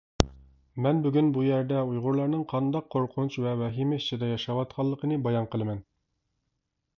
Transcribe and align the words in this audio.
مەن 0.85 1.01
بۈگۈن 1.01 1.27
بۇ 1.35 1.43
يەردە 1.47 1.83
ئۇيغۇرلارنىڭ 1.89 2.45
قانداق 2.53 2.87
قورقۇنچ 2.95 3.37
ۋە 3.45 3.53
ۋەھىمە 3.61 4.01
ئىچىدە 4.01 4.31
ياشاۋاتقانلىقىنى 4.31 5.21
بايان 5.29 5.47
قىلىمەن. 5.55 5.85